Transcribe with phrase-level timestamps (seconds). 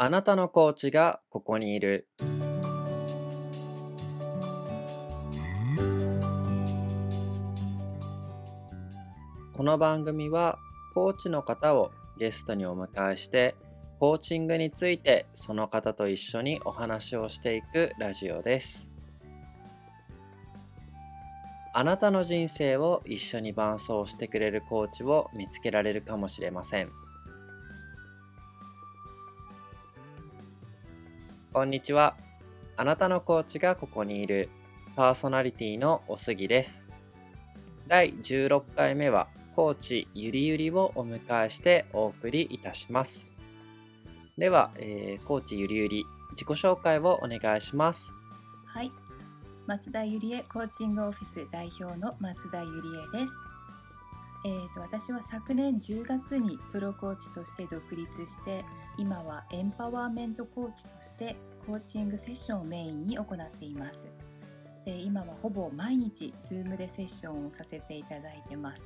[0.00, 2.06] あなたのコーチがここにいる。
[9.56, 10.60] この番組は
[10.94, 13.56] コーチの方をゲストにお迎えして
[13.98, 18.88] コーチングについてその方と一緒にお話をしていくラジオです。
[21.74, 27.07] あなたの人生を一緒に伴走してくれるコーチを見つけられるかもしれません。
[31.50, 32.14] こんにちは。
[32.76, 34.50] あなたのコーチがここにいる
[34.96, 36.86] パーソナリティのおすぎです。
[37.86, 43.32] 第16回目はコーチゆりゆりをお迎えしてお送りいたします。
[44.36, 48.14] では、えーコーチゆりゆり自己紹介をお願いします。
[48.66, 48.92] はい。
[49.66, 53.32] 松田ゆりえコーチングオフィス代表の松田ゆりえです。
[54.44, 58.66] えー、と私は昨年10月にプロコーチとして独立して
[58.98, 64.10] 今はエンパワーメントコーチとしてコーチングセッションをメインに行っています。
[64.84, 68.82] で今はほぼ毎日 Zoom でセッションをさせていただいてます。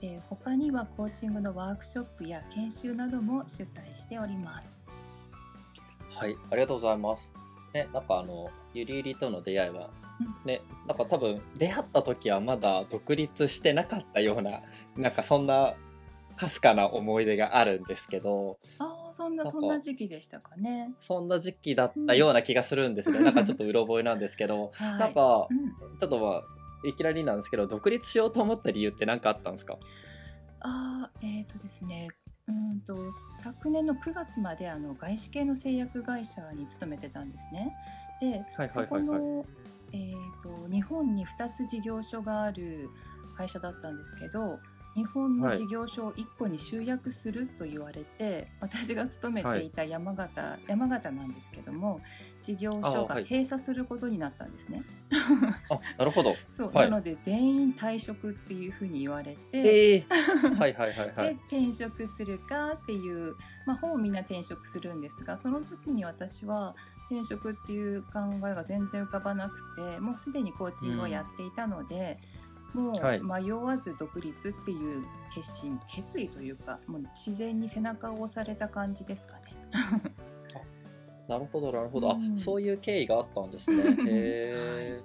[0.00, 4.82] で他にはコーチングのワークショップや研修なども主催しております。
[6.16, 7.32] はい、ありがとうございます。
[7.74, 9.90] ね、なんかあのゆりゆりとの出会いは、
[10.44, 14.62] うね、なんか多分出会った時はまだ独立してなかったような
[14.96, 15.74] なんかそんな
[16.36, 18.58] かすかな思い出があるんですけど
[19.16, 20.92] そんなそんな時期でしたかね。
[21.00, 24.98] そんな時期だったような気がするんですね、なんかちょっとうろ覚えなんですけど、 はい。
[24.98, 25.98] なんかうん。
[25.98, 26.42] ちょっとまあ
[26.84, 29.78] いきなりなんですけど独立しようと思った理由って何かあったんですか？
[30.60, 32.08] あーえーとですね。
[32.48, 32.96] うんと
[33.42, 37.74] 昨年の9月まであの外資系の製薬会社に勤めてたんですね。
[38.20, 39.44] で、はいそこの、
[39.92, 42.88] えー、と日本に2つ事業所がある
[43.36, 44.58] 会社だったんですけど
[44.96, 45.58] 日本のはい。
[45.58, 52.00] 事業所を1個に集約すると言われて、私が勤めていた山形、山形なんですけども
[52.40, 54.82] 事業所が閉鎖することになったんですね。
[55.68, 56.34] あなるほど。
[56.48, 56.90] そう、はい。
[56.90, 59.38] なので全員退職っていうふうに言われて。
[59.52, 66.74] えー、はいはいはいはでい転職するかっていう、まあ、ほぼみんな転職するんですがその時に私は
[67.10, 72.18] 転職っていう考えが全然浮かばなくてもうすでにコーチングをやっていたので、
[72.80, 75.04] いう迷わず独立っていう
[75.34, 79.42] 決心決意というかもう自然に背中を押された感じですかね。
[81.28, 82.34] なるほどなるほど、うん。
[82.34, 83.82] あそういう経緯があったんですね。
[83.82, 85.00] へえ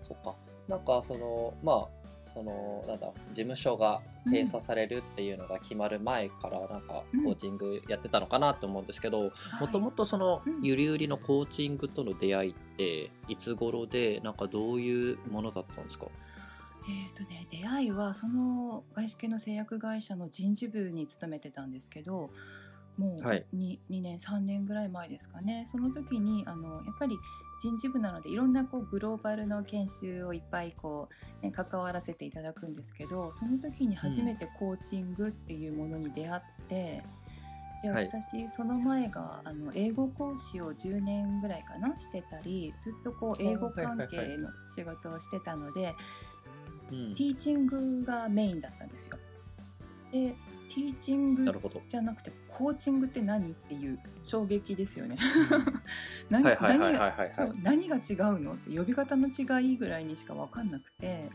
[0.00, 0.34] そっか。
[0.66, 1.88] なんかそのまあ
[2.24, 7.24] そのなんだ事務所が閉鎖されるっていうのが決まる前からなんかうん。
[7.24, 9.30] コーチングやってたのかなと思うんですけどはい。
[9.60, 10.62] もともとそのうん。
[10.62, 16.06] ゆりゆりのコーチングとの出会いっていつ頃でなんかどういうものだったんですか？
[16.88, 22.30] えーとね、出会いはその外資系の製薬会社の人事部に勤めてたんですけど
[22.96, 23.46] もうはい。
[23.54, 25.66] 2, 2年3年ぐらい前ですかね。
[25.70, 27.16] その時にあのやっぱり
[27.60, 31.08] 人事部なのでいろんなこうグローバルの研修をいっぱいこ
[31.42, 37.02] う、ね、関わらせていただくんですけどその時に初めてコーチングっていうものに出会って、
[37.82, 38.06] ではい。
[38.06, 44.26] 私その前があの英語講師を10年ぐらいかなしてたりずっとこう英語関はいはいはい。
[44.26, 45.90] 係の仕事をしてたので。
[45.90, 45.94] うん
[46.90, 49.18] ティーチングがメインだったんですよ。
[50.12, 50.34] で
[50.68, 51.44] ティーチング
[51.88, 55.16] じゃなくてコーチングって何っていう衝撃ですよね。
[57.62, 61.30] 何が違うのって呼び方の違いぐらいにしか分かんなくて。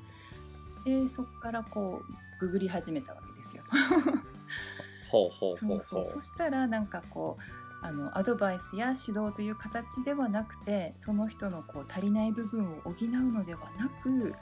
[0.85, 3.63] でそこからこうググり始めたわけですよ。
[5.09, 5.57] ほうほう
[6.01, 6.03] う。
[6.03, 12.95] そしたらなんかこうあのアドバイスや指導という形ではなくてその人のこう足りない部分を補う
[13.31, 14.33] のではなく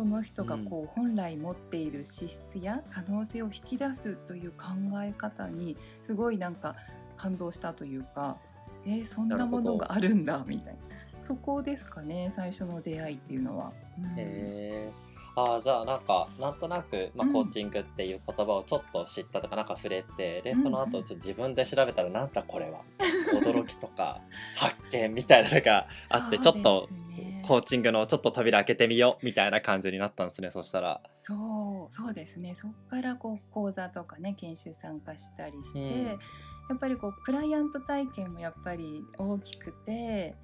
[0.00, 4.64] その人がこう本来持っている資質や可能性を引き出すという考
[5.02, 6.74] え方にすごいなんか
[7.18, 8.38] 感動したというか
[8.86, 10.80] えーそんなものがあるんだみたいな。
[11.20, 13.72] そこですかね最初の出会いっていうのは。
[13.98, 14.04] うん。
[14.12, 14.92] へえ
[15.36, 17.32] あーじゃあなんかなんとなく、まあ、うん。
[17.34, 20.62] コーチングっていう言葉をちょっと知ったとかなんか触れてでうん。
[20.62, 22.80] その後ちょっと自分で調べたらなんだこれは。
[23.34, 24.22] 驚きとか
[24.56, 26.88] 発見みたいなのがあってちょっと
[27.50, 31.00] コーチングのちょっと扉開けてみようみたいな感じになったんですねそしたら。
[31.18, 36.18] そうそうですねそこからこう講座とかね研修参加したりして、うん
[36.68, 40.36] やっぱりこうクライアント体験もやっぱり大きくて、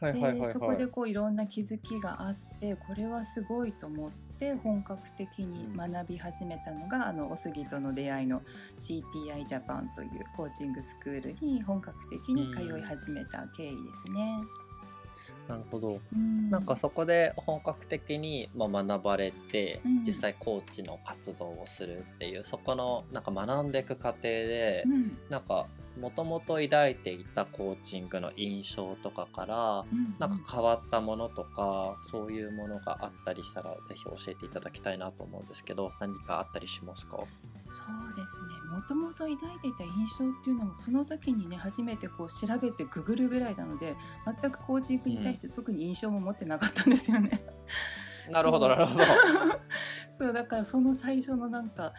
[0.00, 8.40] はいでそこでこういろんな気づきがあってこれはすごいと思って本格的に学び始めたのが、あのおすぎとの出会いの
[8.78, 13.76] CTI ジャパンというコーチングスクールに本格的に通い始めた経緯で
[14.06, 14.40] すね。
[15.48, 16.00] なるほど。
[16.14, 16.50] うん。
[16.50, 20.02] なんかそこで本格的にまあ学ばれて、うん。
[20.04, 25.18] 実際コーチの活動をするっていうそこのなんか学んでいく過程で、うん。
[25.28, 25.66] なんか
[26.00, 30.14] もともと抱いていたコーチングの印象とかからうん。
[30.18, 37.18] なんか変わったものとかそういうものがあったりしたらぜひ教えていただきたいなと思うんですけど何かあったりしますか？
[37.86, 43.96] そうですねもともと抱いていた印象っていうのもその時にね初めてこう調べてググるぐらいなので
[44.40, 47.44] 全くコーチングに対して特に印象も持ってなかったんですよね。
[48.28, 49.04] なるほどなるほど。
[50.18, 51.92] そう だからその最初のなんか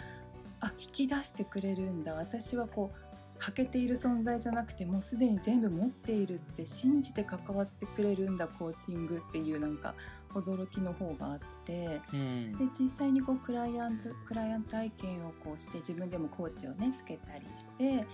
[0.59, 9.93] あ引き出してくれるんだ私はこう欠けている存在じゃなくてもうすでに全部持っているって信じて関わってくれるんだコーチングっていうなんか
[10.41, 18.05] 驚きの方があってうんで実際にこうクライアントクライアント体験をこうして自分でもコーチをねつけたりして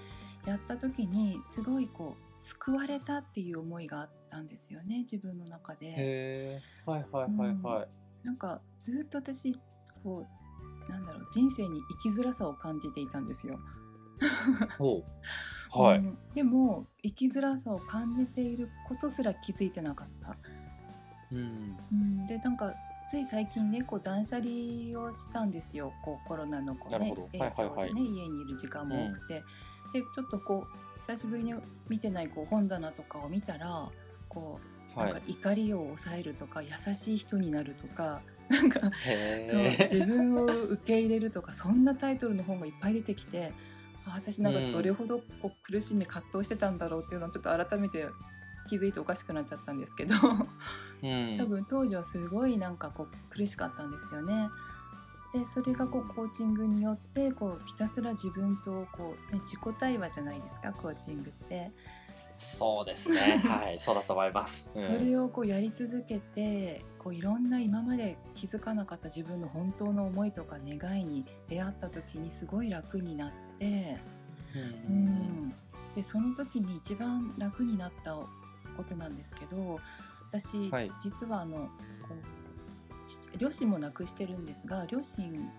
[0.46, 6.62] やった時にすごいこう救われたっていう思いがあったんですよね自分の中で。
[6.86, 7.88] はいはいはいはい。
[8.26, 9.54] なんかずっと私
[10.04, 10.26] こ
[10.88, 13.60] うなんだろう人生に生きづらさを感じていたんですよ。
[15.72, 15.98] はい。
[16.00, 20.38] うんでも生きづらさを感じていることすら気づいてなかった。
[21.32, 21.78] うん。
[21.92, 22.74] うん、でなんか
[23.10, 25.94] つい最近ねこう断捨離をしたんですよ。
[26.04, 27.90] こうコロナのこう、ねでね、はいはいはい。
[27.92, 29.34] 家にいる時間も多くて、
[29.94, 31.54] でちょっとこう久しぶりに
[31.90, 33.90] 見てないこう本棚とかを見たら
[34.30, 34.60] こ
[34.96, 35.12] うなはい。
[35.12, 35.22] んか。
[35.28, 39.90] 怒りを抑えるとか優しい人になるとか なんかへそうえ。
[39.92, 43.52] 自分を受け入れるとかそんなタイトルの本がいっぱい出てきて
[44.06, 48.06] あ私なんかどれほどこう苦しんで葛藤してたんだろうっていうのをちょっと改めて
[48.70, 50.16] 気づいておかしくなっちゃったんですけど
[51.04, 54.50] うん多分当時はすごいなんかこう苦しかったんですよね。
[55.34, 61.72] でそれがこうコーチングによってこうひたすら自分とこう、ね、自己対話じゃないですかコーチングって。
[62.38, 63.38] そうですね。
[63.46, 64.70] はい、そうだと思います。
[64.76, 73.98] うんそれをこうやり続けてこういろんな今まで気づかなかった自分の本当の思いとか願いに出会った時にすごい楽になって、
[74.56, 74.60] う
[74.90, 75.06] うん
[75.48, 75.56] ん、
[75.96, 78.18] でその時に一番楽になった
[78.74, 79.80] ことなんですけど
[80.32, 85.50] 私、はい実はあのこう父両親も亡くしてるんですが両親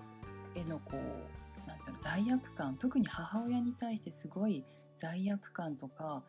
[0.55, 4.65] へのこうなんていうの罪悪感特に母親に対してすごい
[4.97, 6.23] 罪悪感とか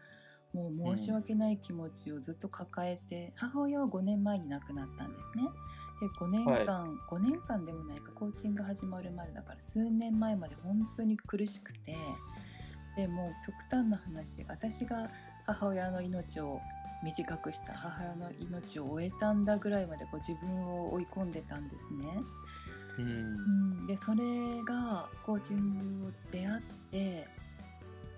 [0.55, 5.43] もう申し訳ない気持ちをずっと抱えて、母親は5年前に亡くなったんですね。
[5.99, 11.95] で5年間、5年間でもないかコーチング始まるまでだから数年前まで本当に苦しくて
[12.97, 15.09] でもう極端な話私が
[15.45, 16.59] 母親の命を
[17.06, 22.07] 短くした母親の命を終えたんだぐらいまでこう自分を追い込んでたんですね。
[22.98, 23.10] うんう
[23.84, 24.24] ん、でそれ
[24.63, 26.62] がコーチングを出会っ
[26.92, 27.28] て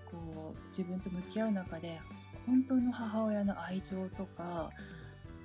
[0.06, 2.00] こう自分と向き合う中で
[2.46, 4.70] 本当の母親の愛情とか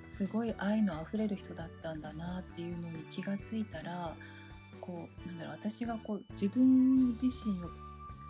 [0.08, 4.14] すごい愛のあふれる人だったんだなっていうのに気がついたら
[4.80, 7.68] こうなんだろう私がこう自分自身を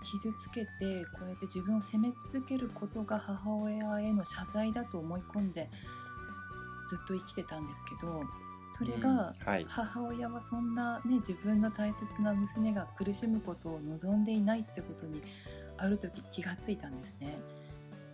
[0.04, 5.68] 傷つけてこうやって自分を責め続けることが母親への謝罪だと思い込んで
[6.88, 8.22] ずっと生きてたんですけど
[8.76, 9.32] それが。
[9.68, 15.22] 母親はそんなね自分の大切な娘が苦しむことを望んでいないってことに
[15.76, 17.38] ある時気がついたんですね。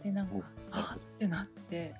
[0.02, 1.94] でなんかおなるあほどってなって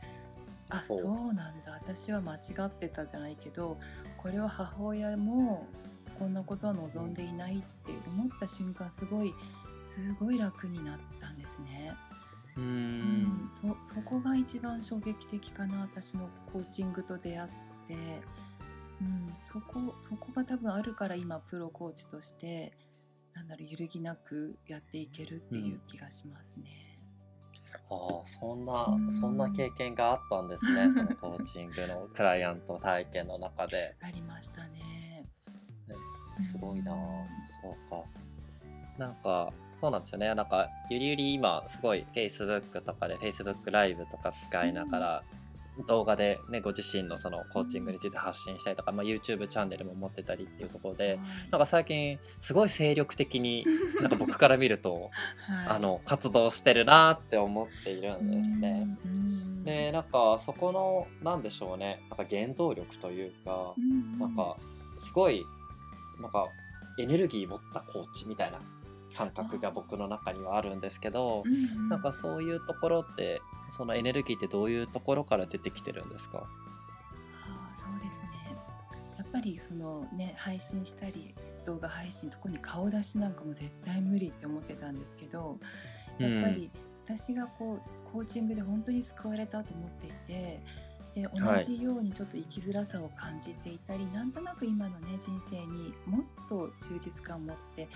[0.68, 3.78] あそうなんだ私は間違ってたじゃないけど
[4.16, 5.66] これは母親も
[6.18, 9.34] こんなことは望んでいないって思った瞬間すごい
[9.94, 11.92] すごい楽になったんですね。
[12.56, 17.48] ううんん、そそこが一番衝撃的かな私のコーチングと出会っ
[17.88, 17.94] て、
[19.00, 22.72] うん、そこそこが多分あるから今プロコーチとして
[23.34, 26.98] なんだろう揺るぎなくやっていけるっていう気がしますね。
[27.88, 30.90] ああ、そんなうんそんな経験があったんですね。
[30.92, 33.96] そのコーチングのクライアント体験の中で。
[34.00, 35.26] ありましたね。
[36.38, 36.92] すごいな
[37.62, 38.04] そうか。
[38.98, 40.34] なんか、そうなんですよね。
[40.34, 45.22] なんか、ゆりゆり今、すごい Facebook とかで Facebook ライブとか使いながら、
[45.88, 51.18] 動画でね、ご自身のそのコーチングについて発信したりとか、まあ、YouTube チャンネルも持ってたりっていうところで、
[51.50, 53.64] なんか最近、すごい精力的に、
[54.00, 55.10] なんか僕から見ると、
[55.46, 58.86] はいあの、活動してるなって思っているんですね。。
[59.04, 64.56] うんで、なんか、そこの、なんでしょうね、なんか原動力というか、うんなんか
[64.98, 65.44] すごい
[66.20, 66.48] なんか
[66.98, 68.60] エネルギー持ったコーチみたいな
[69.16, 71.88] 感覚が僕の中にはあるんですけどうんうん。
[71.88, 73.40] なんかそういうところって
[73.70, 76.38] そのエネルギーってどういうところから出てきてるんですか？
[76.38, 78.28] ああそうですね。
[79.18, 81.34] やっぱりそのね配信したり
[81.66, 85.58] 動画配信特に顔出しなんかも絶対無理って思ってたんですけど
[86.18, 86.70] やっぱり
[87.04, 90.60] 私がこうコーチングで本当に救われたと思っていて
[91.14, 97.88] で同じようにちょっと生きづらさを感じていたり、なんとなく今のね人生にもっと充実感を持って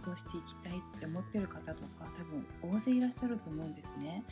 [0.00, 4.24] 過ごしていきたいって思ってる方とか多分大勢いらっしゃると思うんですね。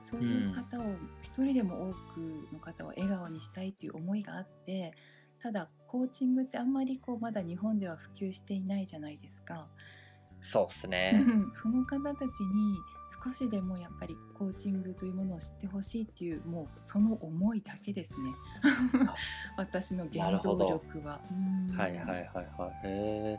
[0.00, 0.84] そういう方を
[1.22, 4.92] 一人でも多くの方を笑顔にしたいっていう思いがあって
[5.40, 9.66] ただコーチングってあんまりこうまだ日本では普及していないじゃないですか。
[10.40, 11.24] そうっすね。
[11.54, 12.76] その方たちに
[13.24, 18.30] 少しでもやっぱりコーチングというものを知ってほしいっていうもうその思いだけですね
[19.56, 21.20] 私の原動力は。
[21.74, 22.26] はいはいはい
[22.58, 22.88] はい。
[22.88, 23.38] へ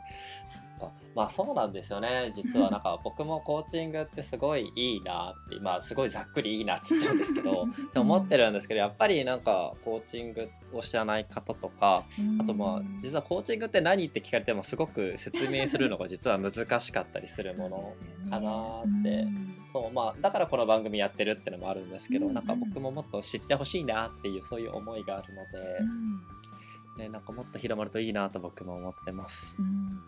[0.76, 0.92] か。
[1.14, 2.30] まあそうなんですよね。
[2.34, 12.04] 実はなんか 僕もコーチングってすごいいいなってまあすごいざっくりいいなって言っちゃうんですけど って思ってるんですけどやっぱりなんかコーチングを知らない方とか
[12.40, 17.94] あとまあ実はコーチングって何って聞かれてもすごく説明するのが 実は難しかったりするもの
[18.30, 19.26] かなって。
[19.72, 25.48] そうまあだからこの番組やってるってのもあるんですけど、なんか僕ももっと知ってほしいなっていうそういう思いがあるので、
[25.80, 29.54] うん、ね、なんかもっと広まるといいなと僕も思ってます。
[29.58, 30.02] うん、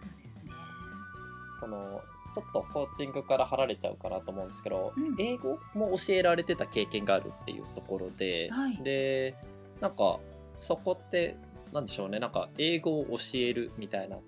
[1.58, 2.02] その
[2.34, 9.34] ちょっとコーチングから離れちゃうかなと思うんですけど、うん、英語も教えられてた経験があるっていうところで、はい、で
[9.80, 10.18] なんか
[10.58, 11.36] そこって
[11.72, 12.18] 何でしょうね。
[12.18, 14.18] なんか英語を教えるみたいな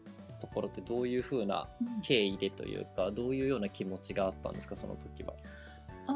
[0.41, 1.69] ところってどういうふうな
[2.03, 5.35] 経緯でというか、うん、どういうような気持ちがあったんですかその時は？
[6.09, 6.15] あ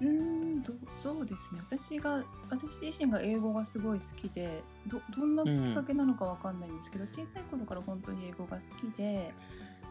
[0.00, 0.72] うんど
[1.02, 1.60] そうですね。
[1.70, 9.32] 私が私自身が英語がすごい好きでどどんなきっかけなのかわかんないんですけど、うん、小さい頃から本当に英語が好きで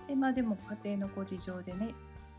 [0.07, 1.93] で,、まあ、でも家庭のご事情でね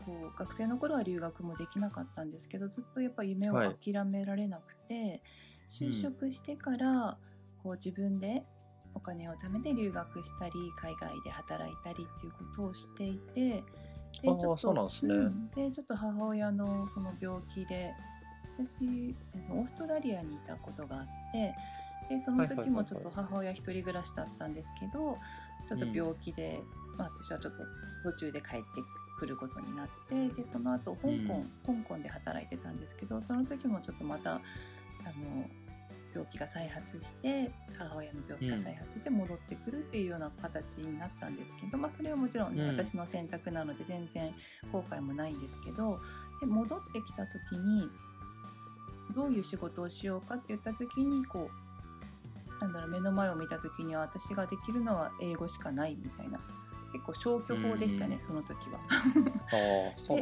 [0.05, 5.21] こう学生の頃は留学もできなかったんですけどずっとやっぱ夢を諦められなくて、はい、
[5.69, 7.17] 就職してから、
[7.63, 8.43] こう自分で
[8.93, 13.63] お金を貯めて留学したり海外で働いたりっていうことをしていてで
[14.21, 17.93] ちょっとですね、うん、でちょっと母親のその病気で
[18.59, 19.15] 私
[19.49, 21.55] オーストラリアにいたことがあって
[22.09, 25.17] でその時もちょっと母親一人暮らしだったんですけど、
[25.67, 27.63] ちょっと病気で、うん、まあ、私はちょっと
[28.11, 28.65] 途中で帰って
[29.17, 35.49] くることになってでその後香港、うん、香港で働いてたんですけどその時もちょっとまたあの
[36.13, 44.33] 病気が再発して母親の病気が再発して戻ってくるっていうような形になったんですけど、まあ、それはもちろん、ね、私の選択なので全然
[44.71, 45.99] 後悔もないんですけど
[46.39, 47.89] で戻ってきた時に
[49.15, 51.72] どういう仕事をしようかって言った時にこう
[52.63, 56.39] なんだろう目の前を見た時には私ができるのは英語しかないみたいな。
[56.93, 58.79] 結構消去法でしたね、その時は。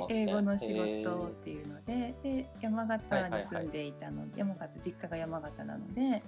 [0.08, 6.24] で英語の仕事っていうのでで山形に住んでいたので、山形実家が山形なので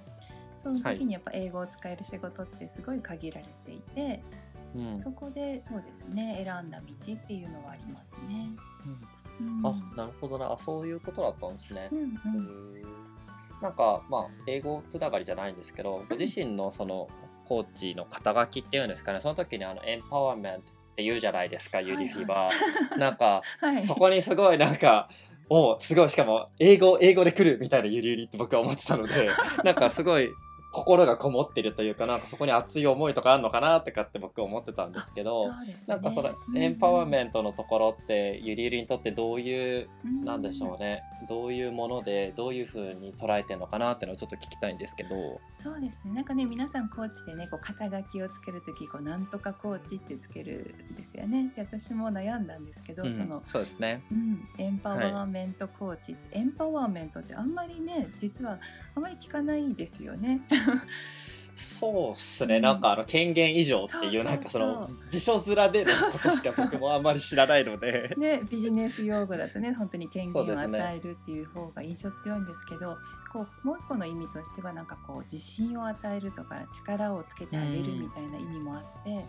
[0.57, 4.21] その時にやっぱ英語を使える仕事ってすごい限られていて、
[5.01, 8.49] そこでそうですね選んだ道っていうのはありますね。
[9.39, 10.51] うん、あなるほどな。
[10.51, 11.87] あそういうことだったんですね。
[11.91, 13.02] うんうん
[13.63, 17.07] なんかまあ英語つながりじゃないんですけどご自身のその
[17.47, 19.21] コーチの肩書きっていうんですかね。
[19.21, 20.63] その時にあのエンパワーメントっ
[20.95, 22.49] て言うじゃないですかユリフィは。
[22.97, 25.09] なんか、はい、そこにすごいなんか
[25.49, 29.29] おすごいしかも英語英語で来るみたいなゆりゆりって僕は思ってたので
[29.63, 30.29] なんかすごい
[30.73, 39.87] 心がこもってるというかなんかそこに熱い思いとかあるのかなってかって僕は思ってたんですけど、ね、なんかそのエンパワーメントのところってゆりゆりにとってどういう、
[40.21, 41.03] うなんでしょうね。
[41.29, 45.39] どういうものでどういうふうに捉えてるのかなっていうのをちょっと聞きたいんですけど。
[45.57, 46.11] そうですね。
[46.11, 51.51] なんかね皆さんコーチでねこう肩書きをつける時こうなんとかコーチってつけるんですよね。
[51.55, 58.59] で私も悩んだんですけど、うん、そのそうですね、うん、エンパワーメントコーチ、はい、エンパワーメントってあんまりね実は
[58.95, 60.41] あまり聞かないですよね。
[61.55, 68.13] そうっすね、うん、なんかあの権限以上っていうなんかその辞書面でのことしか僕もあんまり知らないので。
[68.17, 72.95] ねビジネス用語だとね本当に権限を与えるっていう方が印象強いんですけど、ね、
[73.31, 79.23] こうもう一個の意味としてはなんかこう自信を与えるとか力をつけてあげるみたいな意味もあって、うん、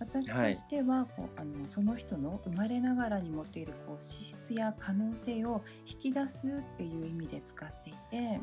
[0.00, 8.40] 私としてはこう、あのその人の生まれながらに持っているこう資質や可能性を引き出すっていう意味で使っていて。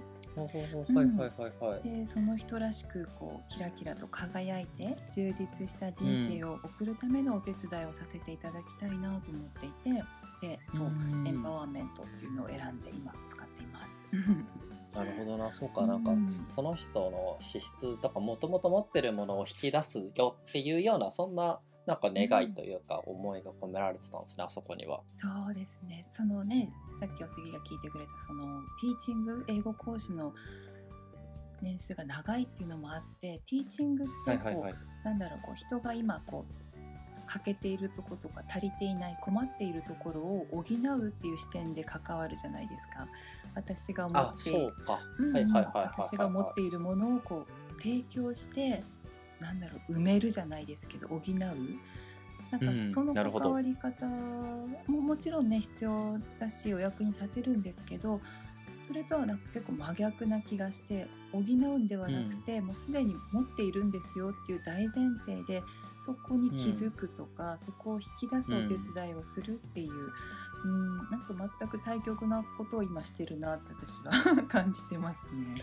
[1.83, 10.03] でその人らしくこうキラキラと輝いて充実した人生を送るためのお手伝いをさせていただきたいなと思っていて
[10.41, 10.91] でそう
[11.25, 14.07] エンパワーメントっていうのを選んで今使っています。
[14.93, 15.53] なるほどな。
[15.53, 16.11] そうかなんか、
[16.49, 25.01] その人の資質とかもともと持ってるものを引き出すよっていうようなそんななんか願いというか思いが込められてたんですね、うん、あそこには。
[25.15, 26.01] そうですね。
[26.09, 30.33] そのねさっきお杉が聞いてくれたそのティーチング英語講師の
[31.61, 34.73] 年数が長いっていうのもあってティーチングってこう、はいはいはい、
[35.03, 36.63] なんだろうこう人が今こう
[37.25, 43.07] 欠けているとことか足りていない困っているところを補うっていう視点で関わるじゃないですか。
[43.55, 44.71] 私が持って
[45.63, 48.83] 私が持っているものをこう提供して
[49.43, 51.33] なんだろう埋めるじゃないですけど補う？
[51.33, 51.57] なん
[52.61, 58.21] うんかその関わり方ももちろんね必要だしお役に立てるんですけど
[58.87, 65.63] それとはなんか結構真逆な気がして補うんではなくて、もうすでに持っているんですよっていう大前提で
[66.05, 69.91] そこに気づくとか、そこを引き出すお手伝いをするっていう、
[70.65, 74.01] うん、なんか全く対極なことを今してるなって私
[74.35, 75.61] は 感じてますね。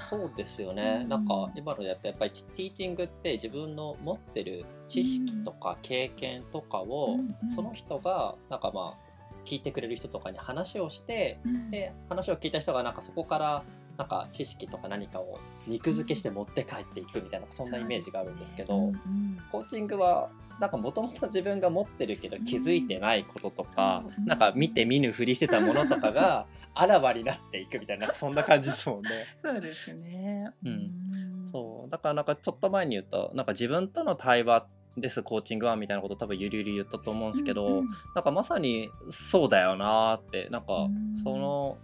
[0.00, 1.08] そうですよね、うん。
[1.08, 7.16] なんか今のやってやっぱりティーチングって自分の持ってる知識とか経験とかを、
[7.54, 9.06] その人がなんかまあ
[9.44, 11.70] 聞いてくれる人とかに話をしてうん。
[11.70, 13.62] で話を聞いた人がなんかそこから
[13.96, 24.26] なんか知識とか何かを肉付けして持って帰っていくみたいなそんなイメージがあるんですけどねうんコーチングはなんかもともと自分が持ってるけど気づいてないこととか、そううん。
[24.26, 29.10] なんか見て見ぬふりしてたものとかが あらわになっていくみたいなそんな感じですもんね。
[29.36, 30.50] そうですね。
[30.64, 31.42] うん。
[31.42, 31.46] ん。
[31.46, 31.90] そう。
[31.90, 37.88] だからなんかちょっと前に言ったなんか自分との対話ですコーチングはみたいなこと多分ゆりゆり言ったと思うんですけど、うんうん。
[38.14, 41.16] なんかまさにそうだよなーってなんかうん。
[41.16, 41.76] その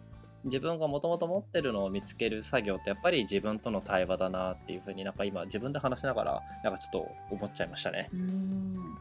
[0.45, 8.09] 自分がもともと持ってるのを見つける作業ってやっぱり自分との対話だなっていうふうになんか今自分で話しながらなんかちょっと思っちゃいましたね。
[8.13, 8.99] うん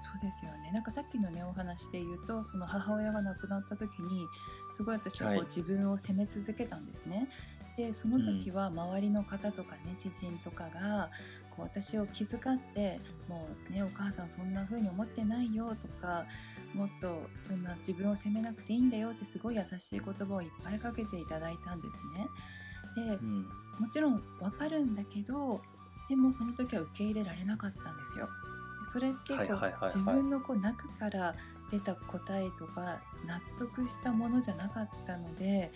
[0.00, 4.26] そうですよねなんかさっきのねお話で言うとその母親が亡くなった時に
[4.70, 7.28] すごい私はこうはい自分を責め続けたんですね。
[7.76, 11.10] でその時は周りの方とかね知人とかが
[11.58, 16.24] こう私を気遣ってもうねお母さんそんな風に思ってないよとか
[16.72, 23.10] もっとそんな自分を責めなくていいんだよってすごい優しい言葉をいっぱいかけていただいたんですね。
[23.10, 23.42] でうん
[23.78, 25.60] もちろんわかるんだけど
[26.08, 28.28] でもその時は受け入れられなかったんですよ。
[28.92, 31.34] それって自分のこう中から
[31.70, 35.70] 出た答えとか納得したものじゃなかったので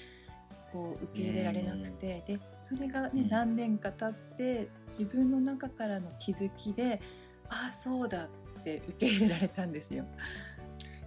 [0.72, 2.40] こう受け入れられなくてで
[2.74, 3.28] それが、ねうん。
[3.28, 7.00] 何年か経って自分の中からの気づきで
[7.48, 8.28] ああそうだっ
[8.64, 10.04] て受け入れられたんですよ。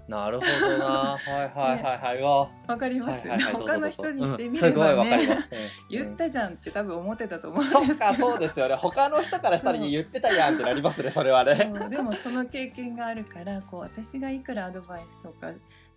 [0.08, 0.86] なるほどな。
[1.18, 2.50] はいはいはいはい、うわ。
[2.68, 4.58] わかります、はいはいはい他の人にしてみうん。
[4.58, 5.50] すごいればねわかります、
[5.90, 7.64] 言ったじゃんって多分思ってたと思う。
[7.64, 8.76] んですけどかそうですよね。
[8.76, 11.72] 他の人からしたら言ってたやんってなりますねそれはね。
[11.74, 11.90] そう。
[11.90, 15.52] でもその経験があるからこう私がいくらアドバイスとか、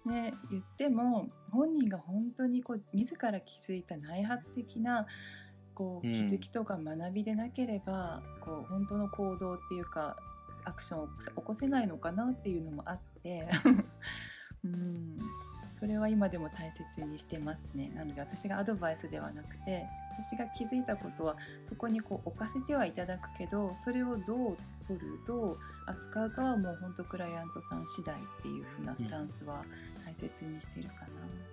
[0.07, 5.07] ね、言っても本人が本当にこう自ら気づいた内発的な
[5.79, 6.13] こううん。
[6.13, 10.17] 気づきとか学びでなければ、こう本当の行動っていうか
[10.65, 13.49] アクションを起こせないのかなっていうのもあって、
[14.65, 15.19] うん、
[15.71, 17.91] それは今でも大切にしてますね。
[17.95, 19.87] なので私がアドバイスではなくて
[20.19, 24.57] 私が気づいたことはそこにこう置かせてはいただくけどそれをどう
[24.89, 29.65] 取るどう扱うかはもう本当クライアントさん次第っていう風なスタンスは
[30.05, 31.07] 大切にしてるかな。
[31.07, 31.48] うん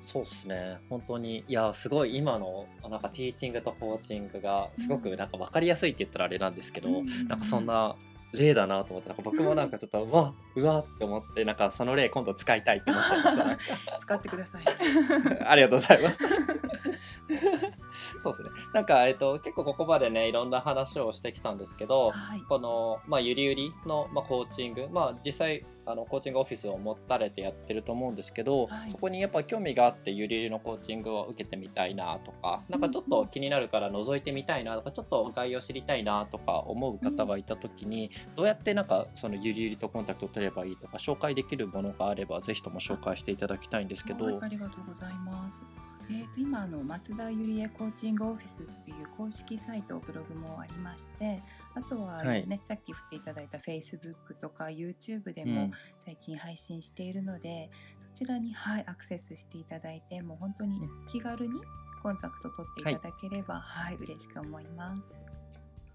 [0.00, 0.78] そうですね。
[0.88, 1.44] 本当に。
[1.48, 7.96] いやすごい今のなんかティーチングとコーチングがすごくなんか分かりやすいって言ったらあれなんですけど、うんなんかそんな
[8.32, 13.58] 例だなと思ってなんか僕もなんかちょっとうわうわって思ってなんかその例今度使いたいって思っちゃいましたね
[14.00, 14.64] 使ってください。
[15.46, 16.20] ありがとうございます。
[18.34, 18.66] そうですね。
[18.72, 22.42] なんか、えっと、結構ここまでね、いろんな話をしてきたんですけど、はい。
[22.48, 45.64] この、まあ、ゆりゆりの、まあ、コーチング、まあ、実際、あの、コーチングオフィスを持たれてやってると思うんですけど、はいそこにやっぱ興味があって、ゆりゆりのコーチングを受けてみたいなとか、なんかちょっと気になるから覗いてみたいなとか、ちょっと概要知りたいなとか思う方がいたときに、どうやってなんか、そのゆりゆりとコンタクトを取ればいいとか、紹介できるものがあれば、ぜひとも紹介していただきたいんですけど、はいありがとうございます。
[46.08, 51.42] えー、と今あの松田ゆりえコーチングオフィスっていう公式サイトブログもありまして
[51.74, 52.60] あとはねはい。
[52.64, 55.72] さっき振っていただいた Facebook とか YouTube でもうん。
[55.98, 61.54] 最近配信しているので、そちらに、はい、アクセスしていただいてもう本当に気軽に
[62.02, 65.35] コンタクト取っていただければ、はい嬉しく思います。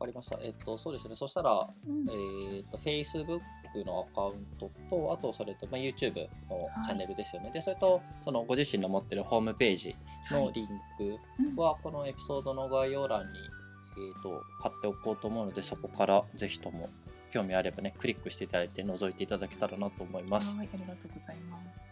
[0.01, 0.39] わかりました。
[0.41, 1.15] えっと、そうですね。
[1.15, 3.39] そしたら、うんえっと、Facebook
[3.85, 7.51] のアカウントと、あと、それと、まあ、YouTube のはいチャンネルですよね。
[7.51, 16.89] で、それと、そのご自身の持ってるホームページはいのリンクうんは、このエピソードの概要欄に、えっと、貼っておこうと思うので、そこからぜひとも
[17.31, 20.55] 興味あればね、クリックしていただいて、覗いていただけたらなと思います。
[20.55, 21.90] はいありがとうございます。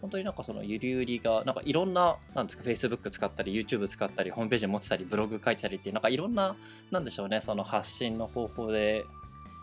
[0.00, 6.56] 本当になんかそのゆりゆりがなんかいろんななんですか Facebook 使ったり YouTube 使ったりホームページ持ってたりブログ書いてたりってなんかいろんな
[6.90, 9.04] なんでしょうねその発信の方法で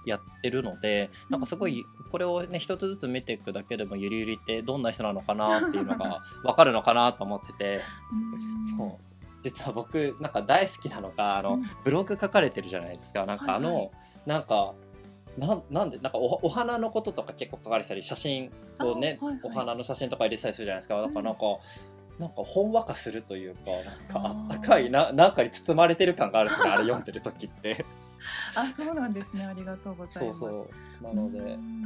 [0.08, 7.82] やってるのでなんかすごいこれをね一つずつ見ていくだけでもゆりゆりってどんな人なのかなっていうのが 分かるのかなと思ってて。
[8.72, 8.78] うん。
[8.78, 9.08] そう。
[9.44, 11.64] 実は僕なんか大好きなのがあのうん。
[11.84, 13.26] ブログ書かれてるじゃないですか。
[13.26, 13.92] なんかあの、はいはい。
[14.26, 14.74] なんか
[15.38, 19.42] なんなんでなんかおお花のこととか結構書かれてたり写真こうね、あはいはい。
[19.44, 21.02] お花の写真とか入れてたりするじゃないですか。
[21.02, 21.42] だからなんか、
[22.20, 27.86] なんかほんわかするというかなんかあったかいななんかに包まれてる感があるんですね あれ読んでる時って。
[28.56, 29.46] あ、そうなんですね。
[29.46, 30.40] ありがとうございます。
[30.40, 30.68] そうそ
[31.02, 31.04] う。
[31.04, 31.82] なので、うん。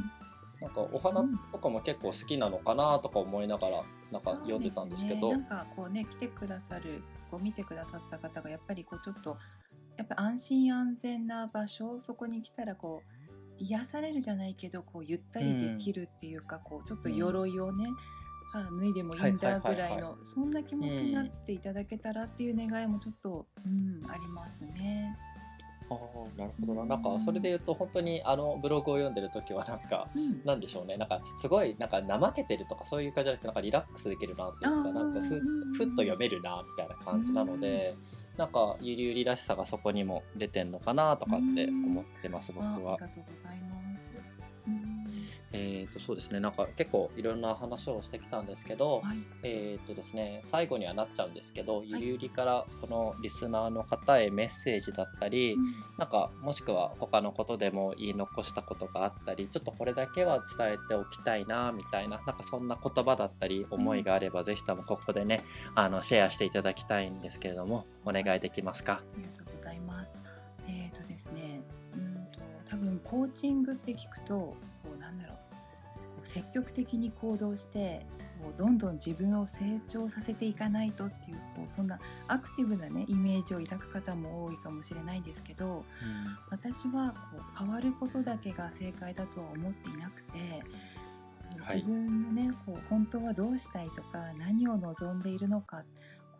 [0.62, 5.28] なんかお花とかも結構好きなのかなとか思いながらなんか読んでたんですけど。
[5.28, 9.36] ね、なんかこうね来てくださるこう見てくださった方がやっぱりこうちょっと
[9.96, 13.21] やっぱ安心安全な場所そこに来たらこう
[13.58, 17.86] 癒されるじゃないけどこうゆったりできるっていうか、こうちょっと鎧をね、
[18.54, 25.16] あ脱いでもいいんだぐらいのそんな気持ちになっていただけたらっていう願いもちょっと、うん、ありますね。
[25.90, 26.84] ああなるほどな。
[26.84, 30.44] なんかそれで言うと本当にあのブログを読んでる時はなんかうん。
[30.44, 30.96] なんでしょうね。
[30.96, 37.94] なんかすごいなんか怠けてるとかそういう感じじゃなくてなんかリラックスできるなっていうかなんかふうんふっと読めるなみたいな感じなので
[38.36, 43.00] なんかゆりゆりらしさがそこにも出てんのかなとかって思ってます僕ああはり。
[43.02, 44.41] がとうございます。
[45.52, 46.40] うんえーとそうですね。
[46.40, 49.18] なんか結構いろんな話をしてきたんですけど、はい。
[49.42, 55.56] えーとですね、最後にはなっちゃうんですけど、ゆりゆりからこのリスナーの方へメッセージだったり、
[55.98, 68.94] なんかもしくは他のことでも言い残したことがあったりちょっとこれだけは伝えておきたいなみたいななんかそんな言葉だったり思いがあれば、ぜひともここでねあのシェアしていただきたいんですけれどもお願いできますか？
[68.94, 70.18] ありがとうございます。
[70.66, 71.60] えっ、とですね、
[71.94, 74.54] うんと多分コーチングって聞くと
[75.12, 75.34] なんだろ
[76.22, 78.06] う、積極的に行動して
[78.42, 85.84] こうどんどん自分を成長させていかないとっていうこうそんなアクティブなねイメージを抱く方も多いかもしれないんですけど、
[86.50, 90.62] 私はこう変わることだけが正解だとは思っていなくて。
[91.70, 95.84] 自分のねこう本当はどうしたいとか何を望んでいるのか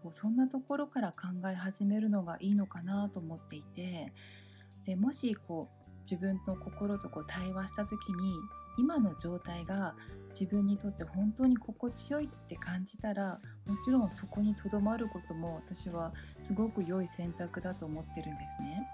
[0.02, 4.12] こうそんなところから考え始めるのがいいのかなと思っていて
[4.84, 8.34] でもしこう自分の心とこう対話した時に
[8.78, 9.94] 今の状態が
[10.30, 18.88] 自分にとって本当に心地よいって感じたらもちろんそこにとどまることも私はすごく良い選択だと思ってるんですね。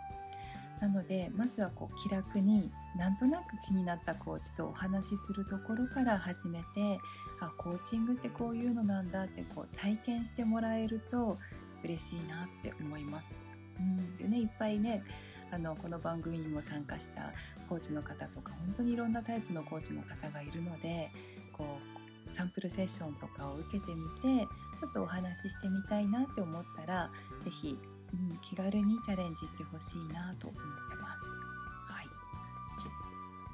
[0.80, 6.98] なのでまずはこう気楽になんとなく気になったコーチとお話しするところから始めて
[7.40, 11.38] あコーチングってこういうのなんだってこう体験してもらえると
[11.82, 13.34] 嬉しいなって思います。
[13.78, 15.02] うん、でねいっぱいね
[15.50, 17.32] あのこの番組にも参加した
[17.68, 21.10] コーチの方とか本当にいろんなタイプのコーチの方がいるので
[21.52, 21.78] こ
[22.32, 24.46] うサンプルセッションとかを受けてみて
[24.80, 27.10] ちょっとお話ししてみたいなって思ったら
[27.42, 27.78] 是非、
[28.12, 30.87] うん、気軽にチャレンジしてほしいなと思ってます。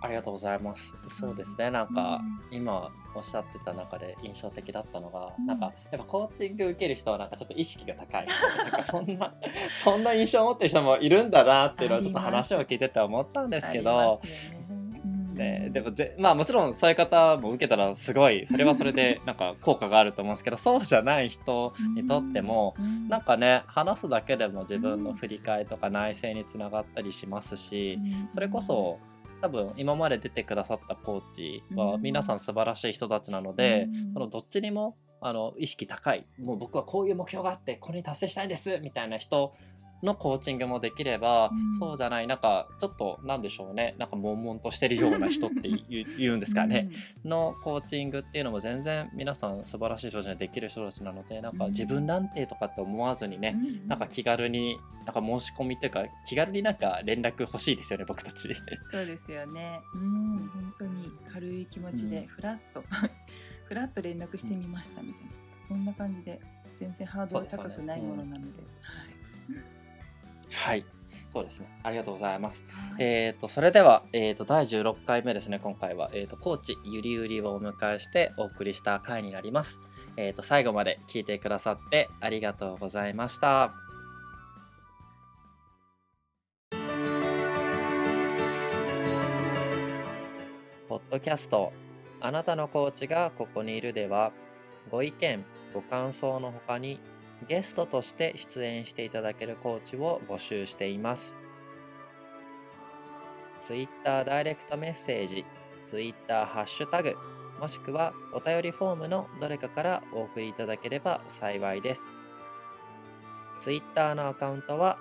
[0.04, 0.94] ありがとうございます。
[1.06, 1.70] そうですね。
[1.70, 5.46] なんか今おっしゃってた中で印象的だったのが、うん。
[5.46, 8.26] なんかやっぱコーチング受ける人はなんかちょっと意識が高い。
[8.58, 9.34] なんかそんな
[9.82, 14.20] そんな印象を持ってる人もいるんだなっていうのはちょっと話を聞いてて思ったんですけど
[15.34, 15.70] ね。
[15.72, 23.08] でもぜまあもちろんそういう方も受けたらすごい それはそれでなんか効果があると思うんですけどそうじゃない人にとってもうん。
[23.08, 28.30] なんかね話すだけでも自分の振り返りとか内省につながったりしますしうん。
[28.30, 28.98] それこそ
[29.44, 32.02] 多分今まで出てくださったコーチはうん。
[32.02, 34.12] 皆さん素晴らしい人たちなのでうん。
[34.14, 36.26] そのどっちにもあの意識高い。
[36.38, 39.52] もう僕はこういう目標があってこれに達成したいんですみたいな人
[40.04, 41.78] のコーチングもできれば、うん。
[41.78, 43.94] そうじゃないなんかちょっとなんでしょうね。
[43.98, 46.90] なんか悶々としてるような人って言う 言うんですかね、
[47.24, 51.70] のコーチングっていうのも全然皆さん素晴らしい人たちにできる人たちなのでなんかうん。
[51.70, 53.88] 自分なんてとかって思わずにね、うん。
[53.88, 58.48] なんか気軽になんか申し込みっていうか気軽になんか連絡欲しいですよね僕たち。
[58.90, 59.80] そうですよね。
[59.94, 62.26] うん、本当に軽い気持ちでうん。
[62.26, 62.84] フラッと、
[63.64, 65.30] フラッと連絡してみましたみたいな、
[65.68, 66.40] そんな感じで
[66.76, 69.13] 全然ハードル高くないものなので、はい
[71.32, 72.64] そうですねありがとうございます。
[72.68, 73.02] はい。
[73.02, 79.80] えー、とそれでは、えー、と第16回目ですね今回は、えー、とコーチゆりゆりをお迎えしてお送りした回になります。
[80.16, 83.74] えー、と最後まで聞いてくださってありがとうございました。
[90.88, 91.72] ポッドキャスト
[92.20, 94.30] あなたのコーチがここにいるでは
[94.92, 97.00] ご意見ご感想のほかに
[97.48, 101.34] ゲストとして出演していただけるコーチを募集しています。
[103.60, 105.44] Twitter ダイレクトメッセージ、
[105.82, 107.16] Twitter ハッシュタグ、
[107.60, 112.10] もしくはお便りフォームのどれかからお送りいただければ幸いです。
[113.58, 114.98] Twitter のアカウントは、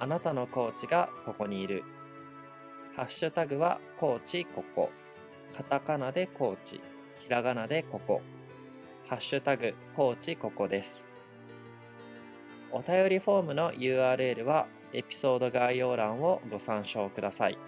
[0.00, 1.84] あなたのコーチがここにいる。
[2.94, 4.90] ハッシュタグはコーチここ。
[5.56, 6.80] カタカナでコーチ、
[7.16, 8.22] ひらがなでここ。
[9.06, 11.08] ハッシュタグコーチここです。
[12.72, 17.58] お便りフォームの URL はエピソード概要欄をご参照ください。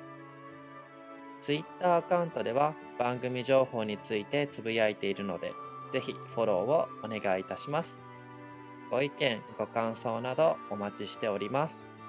[1.40, 5.52] Twitter アカウントでは番組情報についてつぶやいているので、
[5.90, 8.02] ぜひフォローをお願いいたします。
[8.90, 11.99] ご意見、ご感想などお待ちしております。